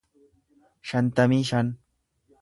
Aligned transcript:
shantamii 0.91 1.43
shan 1.51 1.73